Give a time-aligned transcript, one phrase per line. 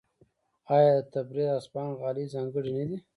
[0.75, 2.97] آیا د تبریز او اصفهان غالۍ ځانګړې نه دي؟